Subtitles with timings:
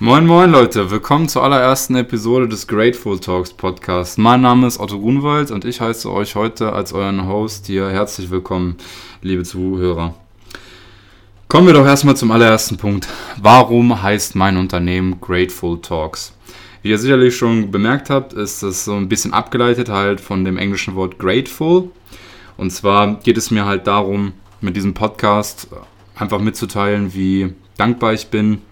[0.00, 4.16] Moin moin Leute, willkommen zur allerersten Episode des Grateful Talks Podcast.
[4.16, 8.30] Mein Name ist Otto Grunwald und ich heiße euch heute als euren Host hier herzlich
[8.30, 8.76] willkommen,
[9.22, 10.14] liebe Zuhörer.
[11.48, 13.08] Kommen wir doch erstmal zum allerersten Punkt.
[13.42, 16.32] Warum heißt mein Unternehmen Grateful Talks?
[16.82, 20.58] Wie ihr sicherlich schon bemerkt habt, ist das so ein bisschen abgeleitet halt von dem
[20.58, 21.90] englischen Wort grateful.
[22.56, 25.66] Und zwar geht es mir halt darum, mit diesem Podcast
[26.14, 28.62] einfach mitzuteilen, wie dankbar ich bin,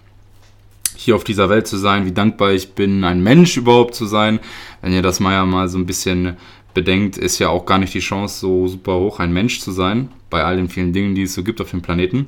[0.97, 4.39] hier auf dieser Welt zu sein, wie dankbar ich bin, ein Mensch überhaupt zu sein.
[4.81, 6.37] Wenn ihr das mal ja mal so ein bisschen
[6.73, 10.09] bedenkt, ist ja auch gar nicht die Chance so super hoch, ein Mensch zu sein,
[10.29, 12.27] bei all den vielen Dingen, die es so gibt auf dem Planeten.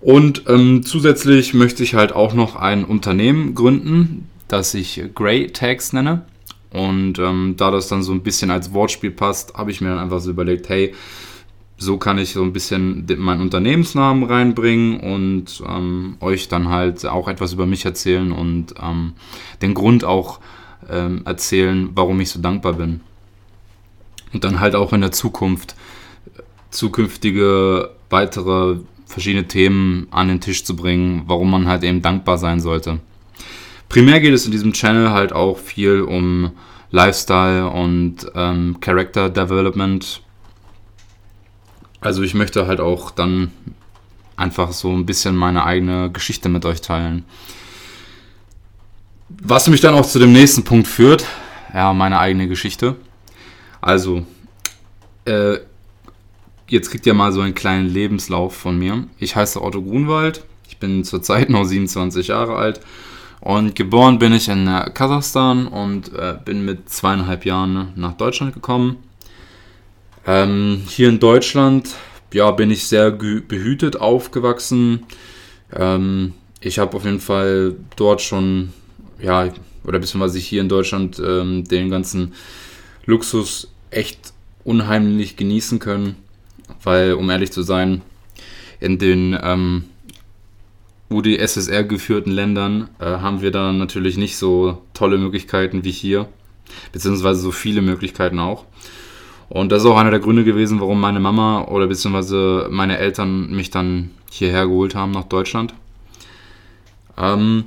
[0.00, 5.92] Und ähm, zusätzlich möchte ich halt auch noch ein Unternehmen gründen, das ich Grey Tags
[5.92, 6.26] nenne.
[6.72, 9.98] Und ähm, da das dann so ein bisschen als Wortspiel passt, habe ich mir dann
[9.98, 10.94] einfach so überlegt, hey,
[11.84, 17.28] so kann ich so ein bisschen meinen Unternehmensnamen reinbringen und ähm, euch dann halt auch
[17.28, 19.12] etwas über mich erzählen und ähm,
[19.60, 20.40] den Grund auch
[20.88, 23.00] ähm, erzählen, warum ich so dankbar bin.
[24.32, 25.76] Und dann halt auch in der Zukunft
[26.70, 32.60] zukünftige weitere verschiedene Themen an den Tisch zu bringen, warum man halt eben dankbar sein
[32.60, 33.00] sollte.
[33.88, 36.52] Primär geht es in diesem Channel halt auch viel um
[36.90, 40.22] Lifestyle und ähm, Character Development
[42.02, 43.52] also ich möchte halt auch dann
[44.36, 47.24] einfach so ein bisschen meine eigene Geschichte mit euch teilen.
[49.28, 51.24] Was mich dann auch zu dem nächsten Punkt führt,
[51.72, 52.96] ja, meine eigene Geschichte.
[53.80, 54.26] Also,
[55.24, 55.58] äh,
[56.68, 59.04] jetzt kriegt ihr mal so einen kleinen Lebenslauf von mir.
[59.18, 62.80] Ich heiße Otto Grunwald, ich bin zurzeit noch 27 Jahre alt
[63.40, 68.54] und geboren bin ich in äh, Kasachstan und äh, bin mit zweieinhalb Jahren nach Deutschland
[68.54, 68.96] gekommen.
[70.26, 71.94] Ähm, hier in Deutschland
[72.32, 75.04] ja, bin ich sehr behütet aufgewachsen.
[75.74, 78.72] Ähm, ich habe auf jeden Fall dort schon,
[79.20, 79.52] ja,
[79.84, 82.34] oder beziehungsweise hier in Deutschland ähm, den ganzen
[83.04, 84.32] Luxus echt
[84.64, 86.16] unheimlich genießen können,
[86.82, 88.02] weil, um ehrlich zu sein,
[88.78, 89.84] in den ähm,
[91.10, 96.28] UdSSR geführten Ländern äh, haben wir da natürlich nicht so tolle Möglichkeiten wie hier,
[96.92, 98.64] beziehungsweise so viele Möglichkeiten auch.
[99.52, 103.50] Und das ist auch einer der Gründe gewesen, warum meine Mama oder beziehungsweise meine Eltern
[103.50, 105.74] mich dann hierher geholt haben nach Deutschland.
[107.18, 107.64] Ähm,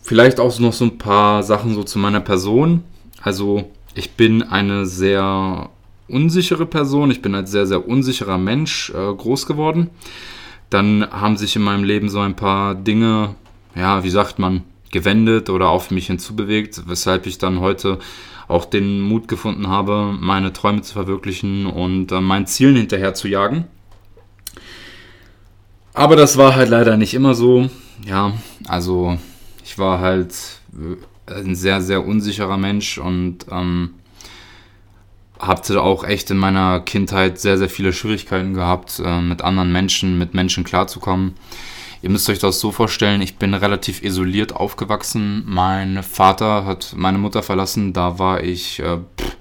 [0.00, 2.84] vielleicht auch noch so ein paar Sachen so zu meiner Person.
[3.20, 5.68] Also ich bin eine sehr
[6.08, 7.10] unsichere Person.
[7.10, 9.90] Ich bin als sehr, sehr unsicherer Mensch äh, groß geworden.
[10.70, 13.34] Dann haben sich in meinem Leben so ein paar Dinge,
[13.74, 17.98] ja, wie sagt man, gewendet oder auf mich hinzubewegt, weshalb ich dann heute
[18.52, 23.28] auch den Mut gefunden habe, meine Träume zu verwirklichen und äh, meinen Zielen hinterher zu
[23.28, 23.64] jagen.
[25.94, 27.68] Aber das war halt leider nicht immer so.
[28.06, 28.32] Ja,
[28.66, 29.18] also
[29.64, 30.34] ich war halt
[31.28, 33.94] äh, ein sehr, sehr unsicherer Mensch und ähm,
[35.38, 40.18] hatte auch echt in meiner Kindheit sehr, sehr viele Schwierigkeiten gehabt, äh, mit anderen Menschen,
[40.18, 41.34] mit Menschen klarzukommen.
[42.02, 45.44] Ihr müsst euch das so vorstellen, ich bin relativ isoliert aufgewachsen.
[45.46, 49.36] Mein Vater hat meine Mutter verlassen, da war ich äh, pff,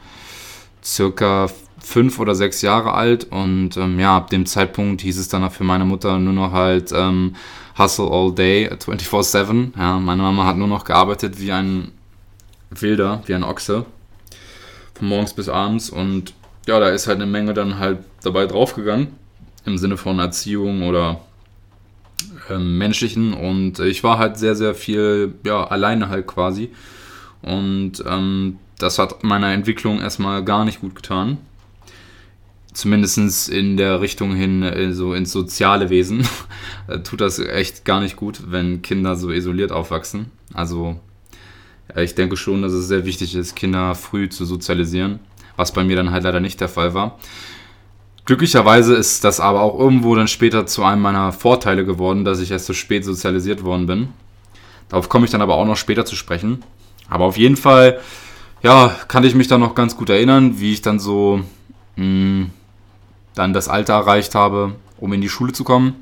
[0.84, 1.48] circa
[1.80, 5.64] fünf oder sechs Jahre alt und ähm, ja, ab dem Zeitpunkt hieß es dann für
[5.64, 7.36] meine Mutter nur noch halt ähm,
[7.80, 9.72] Hustle all day, 24-7.
[9.76, 11.92] Ja, meine Mama hat nur noch gearbeitet wie ein
[12.70, 13.86] Wilder, wie ein Ochse.
[14.94, 16.36] Von morgens bis abends und
[16.68, 19.16] ja, da ist halt eine Menge dann halt dabei draufgegangen.
[19.66, 21.22] Im Sinne von Erziehung oder
[22.52, 26.70] ähm, menschlichen und ich war halt sehr, sehr viel, ja, alleine halt quasi.
[27.42, 31.38] Und ähm, das hat meiner Entwicklung erstmal gar nicht gut getan.
[32.74, 36.28] Zumindest in der Richtung hin, äh, so ins soziale Wesen,
[37.04, 40.32] tut das echt gar nicht gut, wenn Kinder so isoliert aufwachsen.
[40.54, 41.00] Also
[41.96, 45.20] ich denke schon, dass es sehr wichtig ist, Kinder früh zu sozialisieren,
[45.58, 47.20] was bei mir dann halt leider nicht der Fall war.
[48.26, 52.52] Glücklicherweise ist das aber auch irgendwo dann später zu einem meiner Vorteile geworden, dass ich
[52.52, 54.10] erst so spät sozialisiert worden bin.
[54.90, 56.64] Darauf komme ich dann aber auch noch später zu sprechen.
[57.10, 58.00] Aber auf jeden Fall,
[58.62, 61.42] ja, kann ich mich dann noch ganz gut erinnern, wie ich dann so
[61.96, 62.50] mh, hm,
[63.34, 65.96] dann das Alter erreicht habe, um in die Schule zu kommen.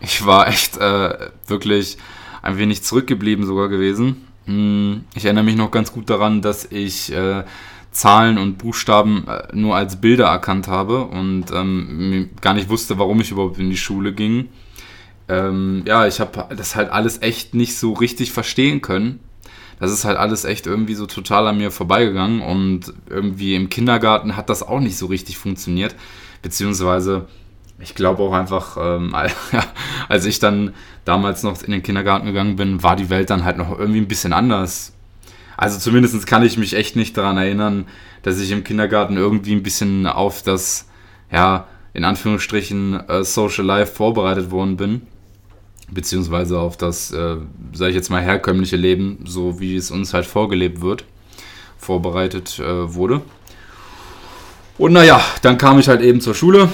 [0.00, 1.98] Ich war echt äh, wirklich
[2.42, 4.26] ein wenig zurückgeblieben sogar gewesen.
[4.46, 7.44] Mh, hm, ich erinnere mich noch ganz gut daran, dass ich äh,
[7.94, 13.20] Zahlen und Buchstaben äh, nur als Bilder erkannt habe und ähm, gar nicht wusste, warum
[13.20, 14.48] ich überhaupt in die Schule ging.
[15.28, 19.20] Ähm, ja, ich habe das halt alles echt nicht so richtig verstehen können.
[19.80, 24.36] Das ist halt alles echt irgendwie so total an mir vorbeigegangen und irgendwie im Kindergarten
[24.36, 25.94] hat das auch nicht so richtig funktioniert.
[26.42, 27.26] Beziehungsweise
[27.78, 29.14] ich glaube auch einfach, ähm,
[30.08, 30.74] als ich dann
[31.04, 34.08] damals noch in den Kindergarten gegangen bin, war die Welt dann halt noch irgendwie ein
[34.08, 34.93] bisschen anders.
[35.56, 37.86] Also zumindest kann ich mich echt nicht daran erinnern,
[38.22, 40.88] dass ich im Kindergarten irgendwie ein bisschen auf das,
[41.30, 45.02] ja, in Anführungsstrichen äh, Social Life vorbereitet worden bin.
[45.90, 47.36] Beziehungsweise auf das, äh,
[47.72, 51.04] sage ich jetzt mal, herkömmliche Leben, so wie es uns halt vorgelebt wird,
[51.78, 53.22] vorbereitet äh, wurde.
[54.76, 56.68] Und naja, dann kam ich halt eben zur Schule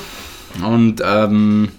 [0.64, 1.70] und ähm,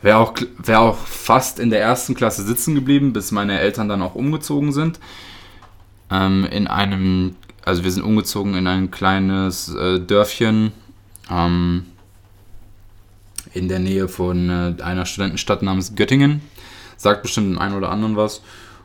[0.00, 4.02] wäre auch, wär auch fast in der ersten Klasse sitzen geblieben, bis meine Eltern dann
[4.02, 5.00] auch umgezogen sind.
[6.10, 10.72] Ähm, in einem, also wir sind umgezogen in ein kleines äh, Dörfchen
[11.30, 11.86] ähm,
[13.52, 16.42] in der Nähe von äh, einer Studentenstadt namens Göttingen.
[16.96, 18.42] Sagt bestimmt dem einen oder anderen was.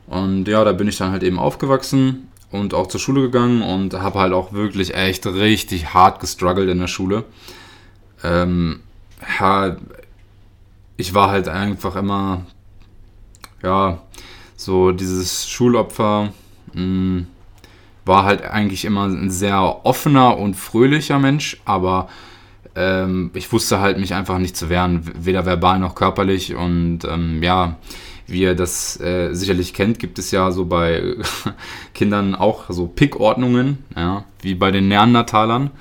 [0.08, 3.94] Und ja, da bin ich dann halt eben aufgewachsen und auch zur Schule gegangen und
[3.94, 7.26] habe halt auch wirklich echt richtig hart gestruggelt in der Schule.
[8.24, 8.82] Ähm,
[9.40, 9.78] ja,
[10.98, 12.46] ich war halt einfach immer,
[13.62, 14.02] ja,
[14.56, 16.34] so dieses Schulopfer,
[16.74, 17.28] mh, hm,
[18.06, 22.10] war halt eigentlich immer ein sehr offener und fröhlicher Mensch, aber
[22.76, 27.44] ähm, ich wusste halt mich einfach nicht zu wehren, weder verbal noch körperlich und ähm,
[27.44, 27.78] ja,
[28.26, 31.16] wie ihr das äh, sicherlich kennt, gibt es ja so bei
[31.94, 35.72] Kindern auch so Pickordnungen, ja, wie bei den Neandertalern,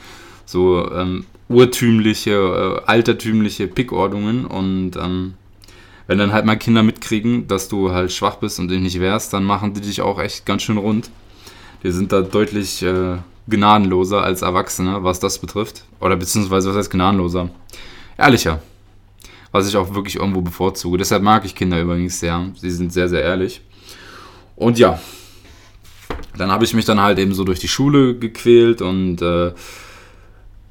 [0.45, 5.35] so ähm, urtümliche, äh, altertümliche Pickordnungen und ähm,
[6.09, 9.33] wenn dann halt mal Kinder mitkriegen, dass du halt schwach bist und dich nicht wehrst,
[9.33, 11.11] dann machen die dich auch echt ganz schön rund.
[11.85, 15.85] Die sind da deutlich äh, gnadenloser als Erwachsene, was das betrifft.
[16.01, 17.51] Oder beziehungsweise was heißt gnadenloser?
[18.17, 18.61] Ehrlicher
[19.53, 20.99] was ich auch wirklich irgendwo bevorzuge.
[20.99, 22.51] Deshalb mag ich Kinder übrigens sehr.
[22.57, 23.63] Sie sind sehr, sehr ehrlich.
[24.57, 25.01] Und ja,
[26.37, 29.53] dann habe ich mich dann halt eben so durch die Schule gequält und äh,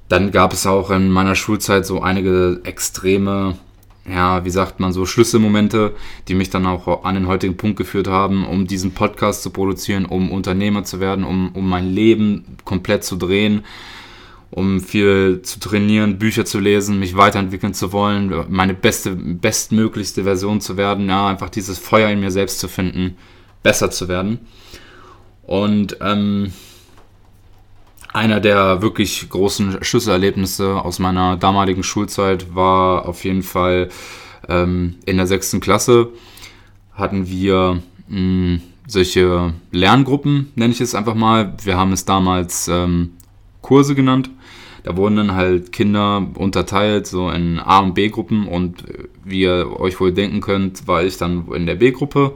[0.10, 3.58] dann gab es auch in meiner Schulzeit so einige extreme,
[4.10, 5.96] ja, wie sagt man so, Schlüsselmomente,
[6.28, 10.06] die mich dann auch an den heutigen Punkt geführt haben, um diesen Podcast zu produzieren,
[10.06, 13.64] um Unternehmer zu werden, um, um mein Leben komplett zu drehen
[14.50, 20.62] um viel zu trainieren, Bücher zu lesen, mich weiterentwickeln zu wollen, meine beste, bestmöglichste Version
[20.62, 23.18] zu werden, ja, einfach dieses Feuer in mir selbst zu finden,
[23.62, 24.40] besser zu werden.
[25.44, 26.54] Und ähm,
[28.18, 33.90] einer der wirklich großen Schlüsselerlebnisse aus meiner damaligen Schulzeit war auf jeden Fall
[34.50, 36.10] ähm, in der sechsten Klasse
[36.98, 41.54] hatten wir mh, hm, solche Lerngruppen, nenne ich es einfach mal.
[41.64, 43.12] Wir haben es damals ähm,
[43.62, 44.30] Kurse genannt.
[44.84, 48.48] Da wurden dann halt Kinder unterteilt, so in A- und B-Gruppen.
[48.48, 48.86] Und
[49.26, 52.32] wie ihr euch wohl denken könnt, war ich dann in der B-Gruppe.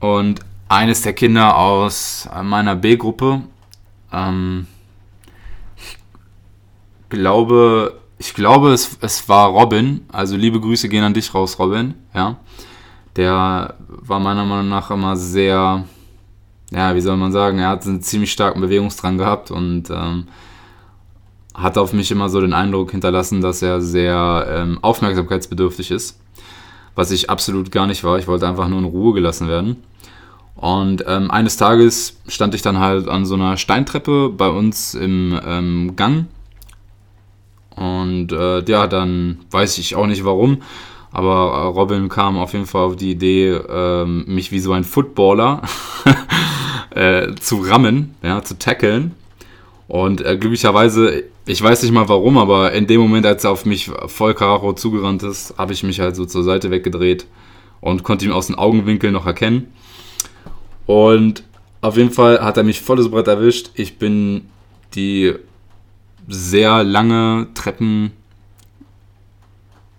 [0.00, 3.42] Und eines der Kinder aus meiner B-Gruppe,
[4.12, 4.66] ähm,
[7.12, 10.04] glaube, ich glaube, es, es war Robin.
[10.10, 11.94] Also liebe Grüße gehen an dich raus, Robin.
[12.14, 12.38] Ja,
[13.16, 15.84] der war meiner Meinung nach immer sehr,
[16.70, 20.28] ja, wie soll man sagen, er hat einen ziemlich starken Bewegungsdrang gehabt und ähm,
[21.54, 26.18] hat auf mich immer so den Eindruck hinterlassen, dass er sehr ähm, aufmerksamkeitsbedürftig ist,
[26.94, 28.18] was ich absolut gar nicht war.
[28.18, 29.76] Ich wollte einfach nur in Ruhe gelassen werden.
[30.54, 35.38] Und ähm, eines Tages stand ich dann halt an so einer Steintreppe bei uns im
[35.44, 36.26] ähm, Gang.
[37.76, 40.58] Und äh, ja, dann weiß ich auch nicht warum,
[41.10, 44.84] aber äh, Robin kam auf jeden Fall auf die Idee, äh, mich wie so ein
[44.84, 45.62] Footballer
[46.90, 49.14] äh, zu rammen, ja, zu tackeln.
[49.88, 53.66] Und äh, glücklicherweise, ich weiß nicht mal warum, aber in dem Moment, als er auf
[53.66, 57.26] mich voll Karacho zugerannt ist, habe ich mich halt so zur Seite weggedreht
[57.80, 59.72] und konnte ihn aus den Augenwinkeln noch erkennen.
[60.86, 61.44] Und
[61.82, 63.70] auf jeden Fall hat er mich volles Brett erwischt.
[63.74, 64.48] Ich bin
[64.94, 65.34] die
[66.28, 68.12] sehr lange Treppen,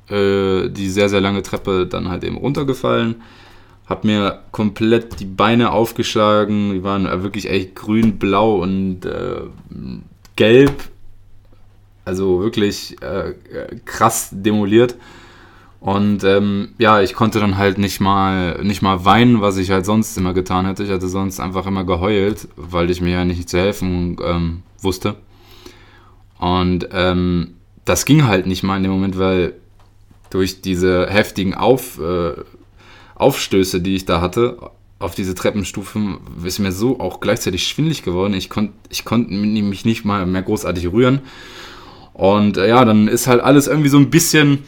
[0.09, 3.15] äh, die sehr, sehr lange Treppe dann halt eben runtergefallen
[3.87, 6.73] hab mir komplett die Beine aufgeschlagen.
[6.73, 9.41] Die waren wirklich echt grün, blau und äh,
[10.35, 10.89] gelb.
[12.05, 13.33] Also wirklich äh,
[13.85, 14.95] krass demoliert.
[15.79, 19.85] Und ähm, ja, ich konnte dann halt nicht mal, nicht mal weinen, was ich halt
[19.85, 20.83] sonst immer getan hätte.
[20.83, 25.15] Ich hatte sonst einfach immer geheult, weil ich mir ja nicht zu helfen ähm, wusste.
[26.43, 27.53] Und ähm,
[27.85, 29.53] das ging halt nicht mal in dem Moment, weil
[30.29, 32.33] durch diese heftigen Auf, äh,
[33.15, 34.57] Aufstöße, die ich da hatte,
[34.99, 38.33] auf diese Treppenstufen, ist mir so auch gleichzeitig schwindlig geworden.
[38.33, 41.21] Ich konnte ich konnt mich nicht mal mehr großartig rühren.
[42.11, 44.65] Und äh, ja, dann ist halt alles irgendwie so ein bisschen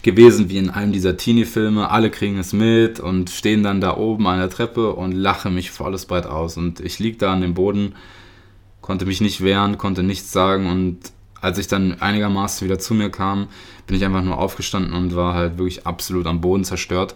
[0.00, 1.90] gewesen wie in einem dieser Teenie-Filme.
[1.90, 5.70] Alle kriegen es mit und stehen dann da oben an der Treppe und lachen mich
[5.70, 6.56] volles Breit aus.
[6.56, 7.92] Und ich lieg da an dem Boden,
[8.90, 10.98] konnte mich nicht wehren, konnte nichts sagen und
[11.40, 13.46] als ich dann einigermaßen wieder zu mir kam,
[13.86, 17.14] bin ich einfach nur aufgestanden und war halt wirklich absolut am Boden zerstört.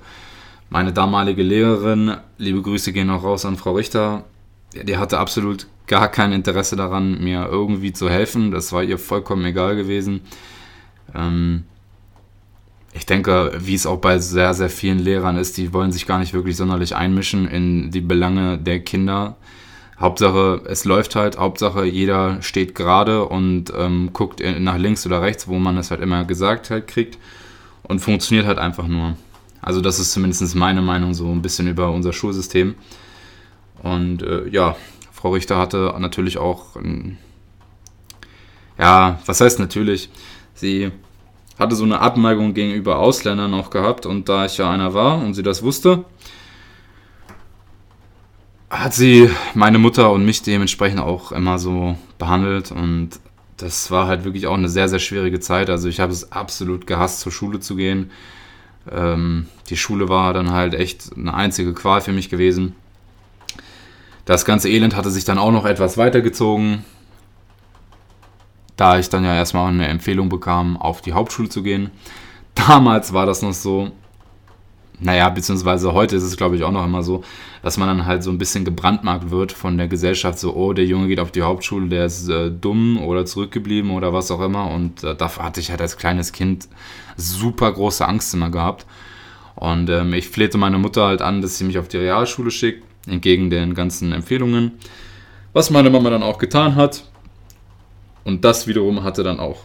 [0.71, 4.23] Meine damalige Lehrerin, liebe Grüße gehen auch raus an Frau Richter,
[4.73, 8.53] die hatte absolut gar kein Interesse daran, mir irgendwie zu helfen.
[8.53, 10.21] Das war ihr vollkommen egal gewesen.
[11.13, 11.65] Ähm,
[12.93, 16.21] ich denke, wie es auch bei sehr, sehr vielen Lehrern ist, die wollen sich gar
[16.21, 19.35] nicht wirklich sonderlich einmischen in die Belange der Kinder.
[20.05, 25.49] Hauptsache, es läuft halt, Hauptsache, jeder steht gerade und ähm, guckt nach links oder rechts,
[25.49, 27.19] wo man es halt immer gesagt halt kriegt
[27.85, 29.17] und funktioniert halt einfach nur.
[29.63, 32.75] Also das ist zumindest meine Meinung so ein bisschen über unser Schulsystem.
[33.83, 34.77] Und äh, ja,
[35.11, 37.17] Frau Richter hatte natürlich auch, ein,
[38.79, 40.11] ja, was heißt natürlich,
[40.53, 40.93] sie
[41.59, 45.33] hatte so eine Abneigung gegenüber Ausländern auch gehabt und da ich ja einer war und
[45.33, 46.05] sie das wusste,
[48.81, 53.11] hat sie meine Mutter und mich dementsprechend auch immer so behandelt und
[53.57, 55.71] das war halt wirklich auch eine sehr, sehr schwierige Zeit.
[55.71, 58.11] Also ich habe es absolut gehasst, zur Schule zu gehen.
[58.91, 62.75] Ähm, die Schule war dann halt echt eine einzige Qual für mich gewesen.
[64.25, 66.85] Das ganze Elend hatte sich dann auch noch etwas weitergezogen,
[68.77, 71.91] da ich dann ja erstmal eine Empfehlung bekam, auf die Hauptschule zu gehen.
[72.55, 73.93] Damals war das noch so,
[75.01, 77.25] naja, beziehungsweise heute ist es, glaube ich, auch noch immer so,
[77.63, 80.87] dass man dann halt so ein bisschen gebrandmarkt wird von der Gesellschaft, so, oh, der
[80.87, 84.71] Junge geht auf die Hauptschule, der ist äh, dumm oder zurückgeblieben oder was auch immer.
[84.71, 86.69] Und äh, dafür hatte ich halt als kleines Kind
[87.17, 88.87] super große Angst immer gehabt.
[89.57, 92.85] Und ähm, ich flehte meine Mutter halt an, dass sie mich auf die Realschule schickt,
[93.07, 94.73] entgegen den ganzen Empfehlungen.
[95.53, 97.05] Was meine Mama dann auch getan hat.
[98.25, 99.59] Und das wiederum hatte dann auch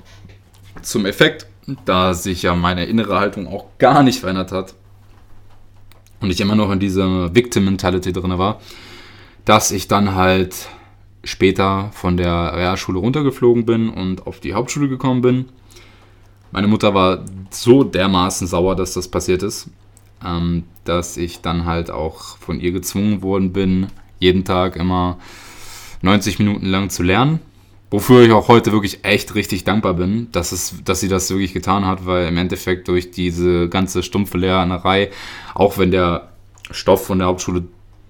[0.81, 1.47] zum Effekt,
[1.85, 4.73] da sich ja meine innere Haltung auch gar nicht verändert hat,
[6.21, 8.59] und ich immer noch in dieser Victim-Mentality drin war,
[9.45, 10.69] dass ich dann halt
[11.23, 15.45] später von der Realschule runtergeflogen bin und auf die Hauptschule gekommen bin.
[16.51, 19.69] Meine Mutter war so dermaßen sauer, dass das passiert ist,
[20.25, 23.87] ähm, dass ich dann halt auch von ihr gezwungen worden bin,
[24.19, 25.17] jeden Tag immer
[26.01, 27.39] 90 Minuten lang zu lernen.
[27.91, 31.53] Wofür ich auch heute wirklich echt richtig dankbar bin, dass, es, dass sie das wirklich
[31.53, 35.09] getan hat, weil im Endeffekt durch diese ganze stumpfe Lernerei,
[35.55, 36.29] auch wenn der
[36.69, 37.63] Stoff von der Hauptschule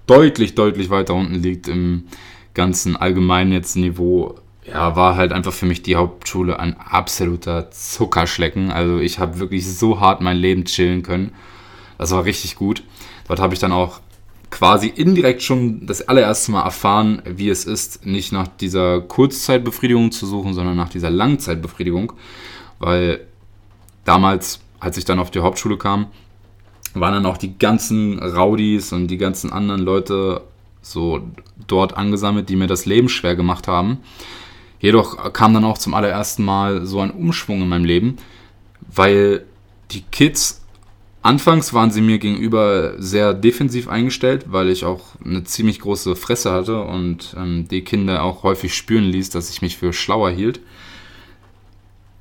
[0.06, 2.04] deutlich, deutlich weiter unten liegt im
[2.52, 4.34] ganzen allgemeinen jetzt Niveau,
[4.66, 8.70] ja, war halt einfach für mich die Hauptschule ein absoluter Zuckerschlecken.
[8.70, 11.32] Also ich habe wirklich so hart mein Leben chillen können.
[11.96, 12.82] Das war richtig gut.
[13.28, 14.00] Dort habe ich dann auch
[14.50, 20.26] quasi indirekt schon das allererste Mal erfahren, wie es ist, nicht nach dieser Kurzzeitbefriedigung zu
[20.26, 22.12] suchen, sondern nach dieser Langzeitbefriedigung.
[22.78, 23.26] Weil
[24.04, 26.06] damals, als ich dann auf die Hauptschule kam,
[26.94, 30.42] waren dann auch die ganzen Rowdies und die ganzen anderen Leute
[30.82, 31.20] so
[31.66, 33.98] dort angesammelt, die mir das Leben schwer gemacht haben.
[34.80, 38.16] Jedoch kam dann auch zum allerersten Mal so ein Umschwung in meinem Leben,
[38.92, 39.44] weil
[39.90, 40.59] die Kids
[41.22, 46.50] Anfangs waren sie mir gegenüber sehr defensiv eingestellt, weil ich auch eine ziemlich große Fresse
[46.50, 50.60] hatte und ähm, die Kinder auch häufig spüren ließ, dass ich mich für schlauer hielt.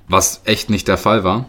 [0.10, 1.46] Was echt nicht der Fall war.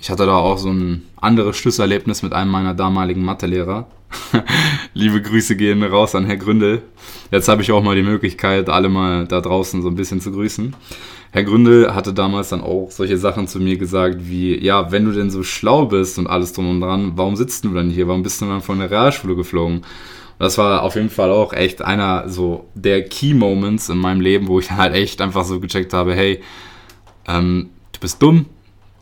[0.00, 3.86] Ich hatte da auch so ein anderes Schlüsselerlebnis mit einem meiner damaligen Mathelehrer.
[4.94, 6.82] Liebe Grüße gehen raus an Herr Gründel.
[7.30, 10.32] Jetzt habe ich auch mal die Möglichkeit, alle mal da draußen so ein bisschen zu
[10.32, 10.74] grüßen.
[11.30, 15.12] Herr Gründel hatte damals dann auch solche Sachen zu mir gesagt wie, ja, wenn du
[15.12, 18.08] denn so schlau bist und alles drum und dran, warum sitzt du dann hier?
[18.08, 19.82] Warum bist du dann von der Realschule geflogen?
[20.38, 24.46] Das war auf jeden Fall auch echt einer so der Key Moments in meinem Leben,
[24.46, 26.40] wo ich halt echt einfach so gecheckt habe, hey,
[27.26, 28.46] ähm, du bist dumm,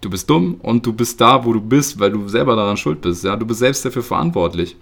[0.00, 3.00] du bist dumm und du bist da, wo du bist, weil du selber daran schuld
[3.00, 3.24] bist.
[3.24, 4.76] Ja, du bist selbst dafür verantwortlich.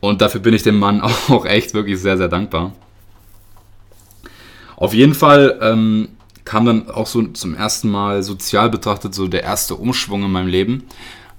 [0.00, 2.72] Und dafür bin ich dem Mann auch echt wirklich sehr, sehr dankbar.
[4.76, 6.08] Auf jeden Fall ähm,
[6.44, 10.48] kam dann auch so zum ersten Mal sozial betrachtet so der erste Umschwung in meinem
[10.48, 10.84] Leben,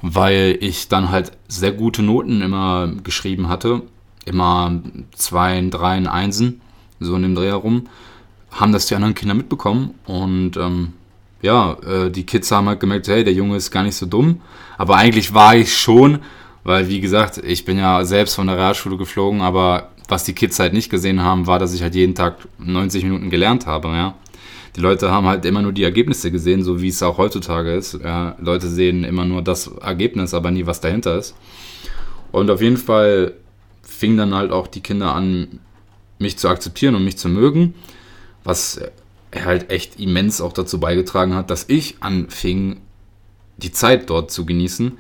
[0.01, 3.82] weil ich dann halt sehr gute Noten immer geschrieben hatte.
[4.25, 4.80] Immer
[5.15, 6.62] zwei, drei, Einsen,
[7.00, 7.88] so in dem Dreh herum.
[8.51, 10.94] Haben das die anderen Kinder mitbekommen und ähm,
[11.41, 14.41] ja, äh, die Kids haben halt gemerkt, hey, der Junge ist gar nicht so dumm.
[14.77, 16.19] Aber eigentlich war ich schon,
[16.63, 20.60] weil wie gesagt, ich bin ja selbst von der Realschule geflogen, aber was die Kids
[20.60, 24.15] halt nicht gesehen haben, war, dass ich halt jeden Tag 90 Minuten gelernt habe, ja.
[24.75, 28.00] Die Leute haben halt immer nur die Ergebnisse gesehen, so wie es auch heutzutage ist.
[28.01, 31.36] Ja, Leute sehen immer nur das Ergebnis, aber nie, was dahinter ist.
[32.31, 33.33] Und auf jeden Fall
[33.81, 35.60] fingen dann halt auch die Kinder an,
[36.19, 37.74] mich zu akzeptieren und mich zu mögen,
[38.43, 38.79] was
[39.34, 42.82] halt echt immens auch dazu beigetragen hat, dass ich anfing,
[43.58, 44.98] die Zeit dort zu genießen,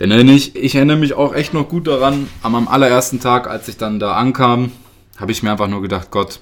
[0.00, 3.68] denn ich, ich erinnere mich auch echt noch gut daran, an meinem allerersten Tag, als
[3.68, 4.72] ich dann da ankam,
[5.18, 6.40] habe ich mir einfach nur gedacht, Gott,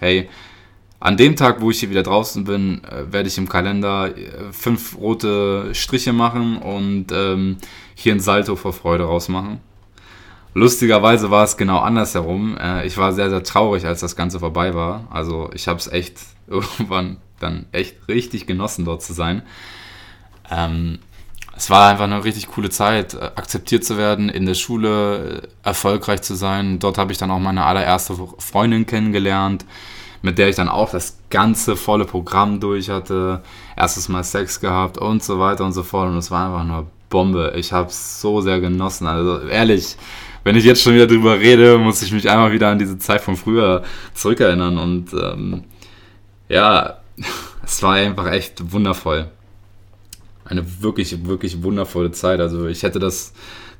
[0.00, 0.28] hey,
[1.00, 4.52] an dem Tag, wo ich hier wieder draußen bin, äh, werde ich im Kalender äh,
[4.52, 7.58] fünf rote Striche machen und ähm,
[7.94, 9.60] hier ein Salto vor Freude rausmachen.
[10.58, 12.58] Lustigerweise war es genau andersherum.
[12.58, 15.06] Äh, ich war sehr, sehr traurig, als das Ganze vorbei war.
[15.10, 19.42] Also ich habe es echt irgendwann dann echt richtig genossen, dort zu sein.
[20.50, 20.98] Ähm,
[21.56, 25.48] es war einfach eine richtig coole Zeit, äh, akzeptiert zu werden, in der Schule äh,
[25.62, 26.80] erfolgreich zu sein.
[26.80, 29.64] Dort habe ich dann auch meine allererste Freundin kennengelernt
[30.20, 33.40] mit der ich dann auch das ganze volle Programm durch hatte,
[33.76, 36.08] erstes Mal Sex gehabt und so weiter und so fort.
[36.08, 37.52] Und es war einfach nur Bombe.
[37.56, 39.06] Ich habe es so sehr genossen.
[39.06, 39.96] Also ehrlich,
[40.44, 43.20] wenn ich jetzt schon wieder drüber rede, muss ich mich einmal wieder an diese Zeit
[43.20, 43.82] von früher
[44.14, 44.78] zurückerinnern.
[44.78, 45.64] Und ähm,
[46.48, 46.98] ja,
[47.64, 49.30] es war einfach echt wundervoll.
[50.44, 52.40] Eine wirklich, wirklich wundervolle Zeit.
[52.40, 53.32] Also ich hätte das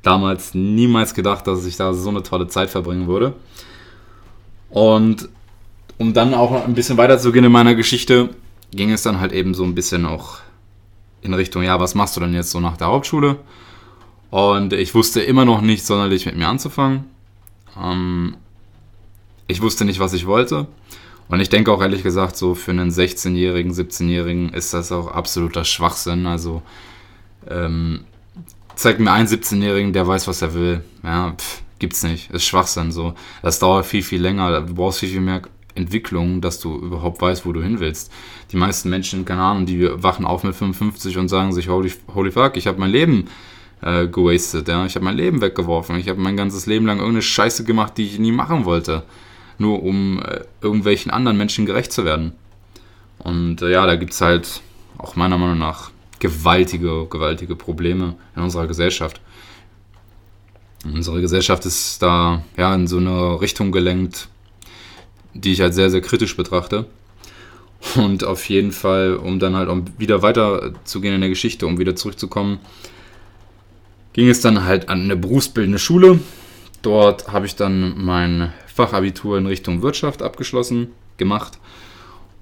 [0.02, 3.34] damals niemals gedacht, dass ich da so eine tolle Zeit verbringen würde.
[4.70, 5.28] Und
[5.96, 8.30] um dann auch ein bisschen weiterzugehen in meiner Geschichte,
[8.70, 10.38] ging es dann halt eben so ein bisschen auch
[11.22, 13.36] in Richtung, ja, was machst du denn jetzt so nach der Hauptschule?
[14.30, 17.04] Und ich wusste immer noch nicht sonderlich mit mir anzufangen.
[17.80, 18.36] Ähm,
[19.46, 20.66] ich wusste nicht, was ich wollte.
[21.28, 25.64] Und ich denke auch ehrlich gesagt, so für einen 16-Jährigen, 17-Jährigen ist das auch absoluter
[25.64, 26.26] Schwachsinn.
[26.26, 26.62] Also
[27.48, 28.04] ähm,
[28.74, 30.82] zeig mir einen 17-Jährigen, der weiß, was er will.
[31.02, 32.30] Ja, pff, gibt's nicht.
[32.30, 33.14] Ist Schwachsinn so.
[33.42, 34.62] Das dauert viel, viel länger.
[34.62, 35.42] Du brauchst viel, viel mehr
[35.74, 38.10] Entwicklung, dass du überhaupt weißt, wo du hin willst.
[38.52, 42.30] Die meisten Menschen, keine Ahnung, die wachen auf mit 55 und sagen sich, holy, holy
[42.30, 43.28] fuck, ich habe mein Leben
[43.82, 44.84] äh, gewastet, ja?
[44.86, 48.04] ich habe mein Leben weggeworfen, ich habe mein ganzes Leben lang irgendeine Scheiße gemacht, die
[48.04, 49.04] ich nie machen wollte,
[49.58, 52.32] nur um äh, irgendwelchen anderen Menschen gerecht zu werden.
[53.18, 54.62] Und äh, ja, da gibt es halt
[54.98, 59.20] auch meiner Meinung nach gewaltige, gewaltige Probleme in unserer Gesellschaft.
[60.84, 64.28] Unsere Gesellschaft ist da ja in so eine Richtung gelenkt,
[65.34, 66.86] die ich halt sehr, sehr kritisch betrachte.
[67.94, 71.66] Und auf jeden Fall, um dann halt um wieder weiter zu gehen in der Geschichte,
[71.66, 72.58] um wieder zurückzukommen,
[74.18, 76.18] ging es dann halt an eine berufsbildende Schule.
[76.82, 81.60] Dort habe ich dann mein Fachabitur in Richtung Wirtschaft abgeschlossen, gemacht.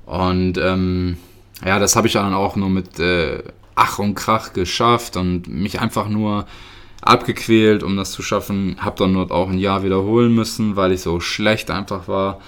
[0.07, 1.19] Und ähm,
[1.63, 3.43] ja, das habe ich dann auch nur mit äh,
[3.75, 6.47] Ach und Krach geschafft und mich einfach nur
[7.03, 8.77] abgequält, um das zu schaffen.
[8.81, 12.41] Habe dann dort auch ein Jahr wiederholen müssen, weil ich so schlecht einfach war.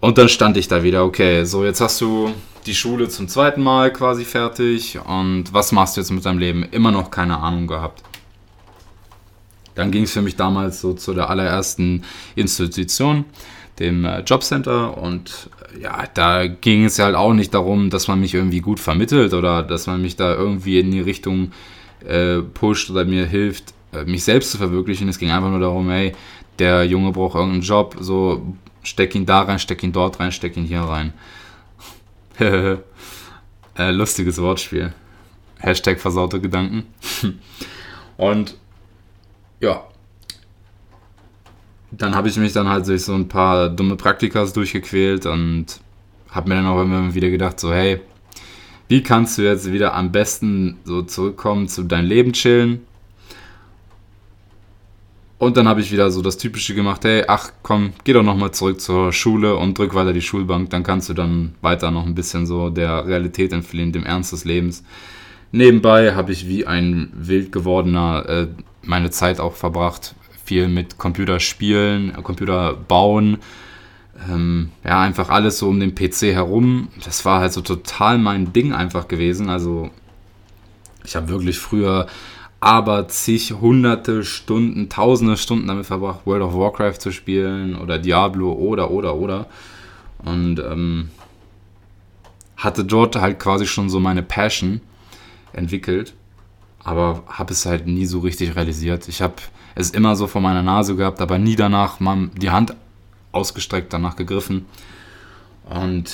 [0.00, 2.32] Und dann stand ich da wieder, okay, so jetzt hast du
[2.66, 6.64] die Schule zum zweiten Mal quasi fertig und was machst du jetzt mit deinem Leben?
[6.70, 8.02] Immer noch keine Ahnung gehabt.
[9.74, 12.04] Dann ging es für mich damals so zu der allerersten
[12.36, 13.24] Institution,
[13.78, 18.06] dem äh, Jobcenter und äh, ja, da ging es ja halt auch nicht darum, dass
[18.06, 21.50] man mich irgendwie gut vermittelt oder dass man mich da irgendwie in die Richtung
[22.06, 25.08] äh, pusht oder mir hilft, äh, mich selbst zu verwirklichen.
[25.08, 26.12] Es ging einfach nur darum, hey,
[26.60, 30.56] der Junge braucht irgendeinen Job, so steck ihn da rein, steck ihn dort rein, steck
[30.56, 31.12] ihn hier rein.
[33.76, 34.92] äh, lustiges Wortspiel.
[35.58, 36.86] Hashtag versaute Gedanken.
[38.16, 38.56] Und
[39.60, 39.84] ja,
[41.90, 45.80] dann habe ich mich dann halt durch so ein paar dumme Praktikas durchgequält und
[46.30, 48.00] habe mir dann auch immer wieder gedacht, so hey,
[48.88, 52.82] wie kannst du jetzt wieder am besten so zurückkommen zu deinem Leben chillen?
[55.38, 58.52] Und dann habe ich wieder so das Typische gemacht, hey, ach komm, geh doch nochmal
[58.52, 62.14] zurück zur Schule und drück weiter die Schulbank, dann kannst du dann weiter noch ein
[62.14, 64.84] bisschen so der Realität entfliehen, dem Ernst des Lebens.
[65.50, 68.46] Nebenbei habe ich wie ein wild gewordener äh,
[68.82, 73.38] meine Zeit auch verbracht, viel mit Computerspielen, Computer bauen,
[74.28, 76.88] ähm, ja, einfach alles so um den PC herum.
[77.04, 79.48] Das war halt so total mein Ding einfach gewesen.
[79.48, 79.90] Also
[81.04, 82.06] ich habe wirklich früher
[82.64, 88.54] aber zig hunderte Stunden, tausende Stunden damit verbracht, World of Warcraft zu spielen oder Diablo
[88.54, 89.46] oder, oder, oder.
[90.24, 91.10] Und ähm,
[92.56, 94.80] hatte dort halt quasi schon so meine Passion
[95.52, 96.14] entwickelt,
[96.82, 99.08] aber habe es halt nie so richtig realisiert.
[99.08, 99.34] Ich habe
[99.74, 102.74] es immer so vor meiner Nase gehabt, aber nie danach mal die Hand
[103.32, 104.64] ausgestreckt, danach gegriffen.
[105.68, 106.10] Und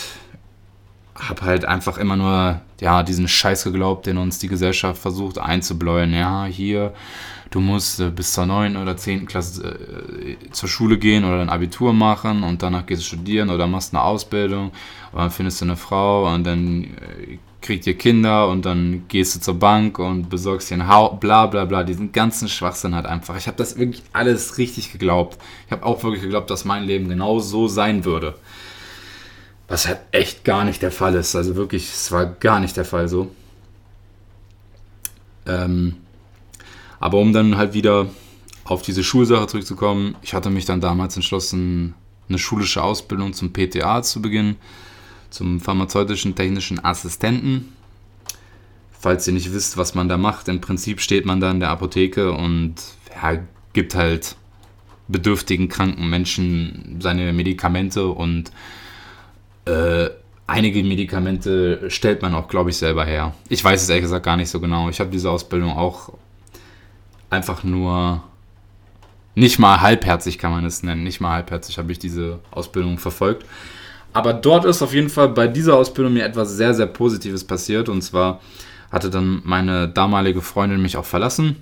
[1.28, 6.12] habe halt einfach immer nur ja diesen Scheiß geglaubt, den uns die Gesellschaft versucht einzubläuen.
[6.12, 6.94] Ja, hier,
[7.50, 8.76] du musst äh, bis zur 9.
[8.76, 9.26] oder 10.
[9.26, 13.66] Klasse äh, zur Schule gehen oder ein Abitur machen und danach gehst du studieren oder
[13.66, 14.72] machst eine Ausbildung
[15.12, 19.36] und dann findest du eine Frau und dann äh, kriegt ihr Kinder und dann gehst
[19.36, 23.06] du zur Bank und besorgst dir ein Haus, bla bla bla, diesen ganzen Schwachsinn halt
[23.06, 23.36] einfach.
[23.36, 25.38] Ich habe das wirklich alles richtig geglaubt.
[25.66, 28.34] Ich habe auch wirklich geglaubt, dass mein Leben genau so sein würde.
[29.70, 31.36] Was halt echt gar nicht der Fall ist.
[31.36, 33.30] Also wirklich, es war gar nicht der Fall so.
[35.46, 35.94] Ähm,
[36.98, 38.08] aber um dann halt wieder
[38.64, 41.94] auf diese Schulsache zurückzukommen, ich hatte mich dann damals entschlossen,
[42.28, 44.56] eine schulische Ausbildung zum PTA zu beginnen,
[45.30, 47.72] zum pharmazeutischen technischen Assistenten.
[48.90, 51.70] Falls ihr nicht wisst, was man da macht, im Prinzip steht man da in der
[51.70, 52.74] Apotheke und
[53.14, 53.38] ja,
[53.72, 54.34] gibt halt
[55.06, 58.50] bedürftigen, kranken Menschen seine Medikamente und
[59.66, 60.10] äh,
[60.46, 63.34] einige Medikamente stellt man auch, glaube ich, selber her.
[63.48, 64.88] Ich weiß es ehrlich gesagt gar nicht so genau.
[64.88, 66.12] Ich habe diese Ausbildung auch
[67.30, 68.22] einfach nur
[69.34, 71.04] nicht mal halbherzig kann man es nennen.
[71.04, 73.46] Nicht mal halbherzig habe ich diese Ausbildung verfolgt.
[74.12, 77.88] Aber dort ist auf jeden Fall bei dieser Ausbildung mir etwas sehr, sehr Positives passiert.
[77.88, 78.40] Und zwar
[78.90, 81.56] hatte dann meine damalige Freundin mich auch verlassen.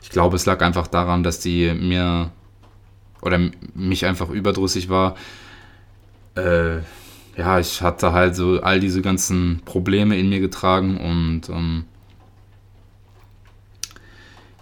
[0.00, 2.30] Ich glaube, es lag einfach daran, dass die mir
[3.20, 3.40] oder
[3.74, 5.16] mich einfach überdrüssig war.
[6.36, 6.78] Äh,
[7.38, 11.84] ja, ich hatte halt so all diese ganzen Probleme in mir getragen und ähm,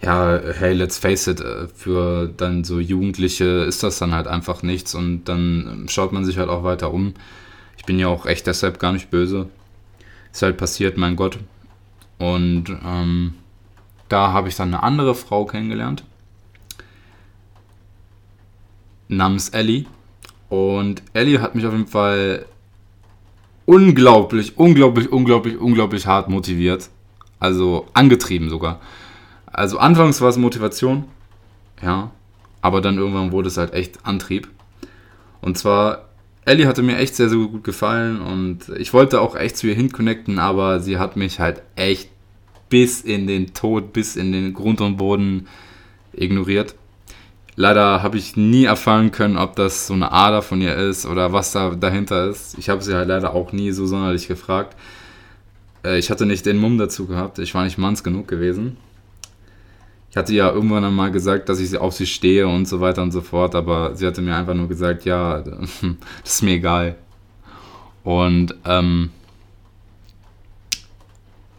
[0.03, 4.63] ja, hey, let's face it, äh, für dann so Jugendliche ist das dann halt einfach
[4.63, 7.15] nichts und dann ähm, schaut man sich halt auch weiter um.
[7.79, 9.49] Ich bin ja auch echt deshalb gar nicht böse.
[10.31, 11.39] Ist halt passiert, mein Gott.
[12.19, 13.35] Und ähm,
[14.11, 16.05] da habe ich dann eine andere Frau kennengelernt.
[19.09, 19.87] Namens Ellie.
[20.51, 22.45] Und Ellie hat mich auf jeden Fall
[23.67, 26.89] unglaublich, unglaublich, unglaublich, unglaublich hart motiviert.
[27.39, 28.81] Also angetrieben sogar.
[29.47, 31.05] Also anfangs war es Motivation,
[31.83, 32.11] ja,
[32.63, 34.49] aber dann irgendwann wurde es halt echt Antrieb.
[35.43, 36.09] Und zwar,
[36.45, 39.75] Ellie hatte mir echt sehr, sehr gut gefallen und ich wollte auch echt zu ihr
[39.75, 42.11] hinconnecten, aber sie hat mich halt echt
[42.69, 45.47] bis in den Tod, bis in den Grund und Boden
[46.13, 46.75] ignoriert.
[47.59, 51.33] Leider habe ich nie erfahren können, ob das so eine Ader von ihr ist oder
[51.33, 52.59] was da dahinter ist.
[52.59, 54.77] Ich habe sie halt leider auch nie so sonderlich gefragt.
[55.83, 57.39] Äh, ich hatte nicht den Mumm dazu gehabt.
[57.39, 58.77] Ich war nicht manns genug gewesen.
[60.11, 63.13] Ich hatte ja irgendwann einmal gesagt, dass ich auf sie stehe und so weiter und
[63.13, 65.83] so fort, aber sie hatte mir einfach nur gesagt, ja, das
[66.25, 66.97] ist mir egal.
[68.05, 69.11] Und ähm,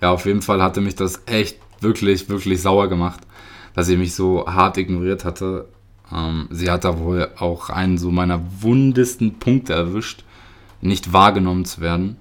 [0.02, 3.20] ja, auf jeden Fall hatte mich das echt wirklich, wirklich sauer gemacht,
[3.74, 5.68] dass sie mich so hart ignoriert hatte.
[6.14, 10.24] Ähm, sie hat da wohl auch einen so meiner wundesten Punkte erwischt,
[10.82, 12.18] nicht wahrgenommen zu werden.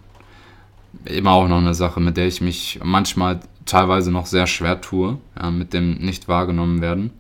[1.05, 5.19] Immer auch noch eine Sache, mit der ich mich manchmal teilweise noch sehr schwer tue,
[5.41, 7.11] ja, mit dem nicht wahrgenommen werden.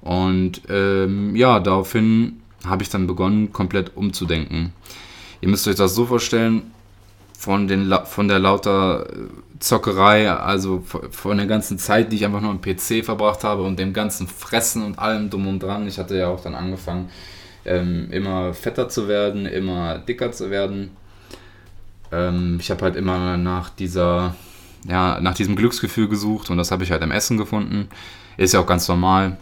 [0.00, 4.72] Und ähm, ja, daraufhin habe ich dann begonnen, komplett umzudenken.
[5.40, 6.62] Ihr müsst euch das so vorstellen,
[7.40, 9.14] von, den, von der lauter äh,
[9.60, 13.78] Zockerei, also von der ganzen Zeit, die ich einfach nur am PC verbracht habe und
[13.78, 15.88] dem ganzen Fressen und allem drum und dran.
[15.88, 17.08] Ich hatte ja auch dann angefangen,
[17.64, 20.90] ähm, immer fetter zu werden, immer dicker zu werden.
[22.12, 24.34] Ähm, ich habe halt immer nach dieser
[24.86, 27.88] ja, nach diesem Glücksgefühl gesucht und das habe ich halt im Essen gefunden.
[28.36, 29.38] Ist ja auch ganz normal.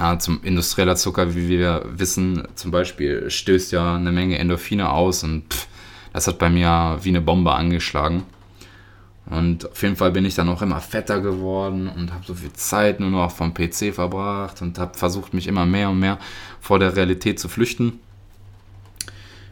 [0.00, 5.22] Ja, zum industrieller Zucker, wie wir wissen, zum Beispiel stößt ja eine Menge Endorphine aus
[5.22, 5.68] und pff,
[6.12, 8.24] das hat bei mir wie eine Bombe angeschlagen.
[9.26, 12.52] Und auf jeden Fall bin ich dann auch immer fetter geworden und habe so viel
[12.52, 16.18] Zeit nur noch vom PC verbracht und habe versucht, mich immer mehr und mehr
[16.60, 18.00] vor der Realität zu flüchten.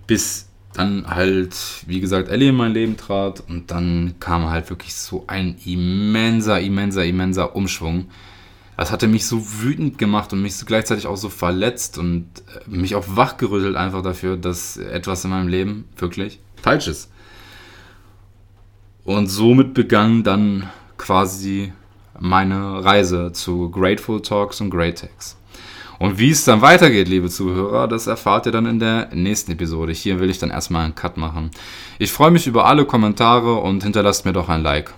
[0.08, 1.54] Bis dann halt,
[1.86, 6.60] wie gesagt, Ellie in mein Leben trat und dann kam halt wirklich so ein immenser,
[6.60, 8.08] immenser, immenser Umschwung.
[8.76, 12.70] Das hatte mich so wütend gemacht und mich so gleichzeitig auch so verletzt und äh,
[12.70, 17.10] mich auch wachgerüttelt einfach dafür, dass etwas in meinem Leben wirklich falsch ist.
[19.04, 21.72] Und somit begann dann quasi
[22.20, 25.36] meine Reise zu Grateful Talks und Great Talks.
[25.98, 29.92] Und wie es dann weitergeht, liebe Zuhörer, das erfahrt ihr dann in der nächsten Episode.
[29.92, 31.50] Hier will ich dann erstmal einen Cut machen.
[31.98, 34.94] Ich freue mich über alle Kommentare und hinterlasst mir doch ein Like.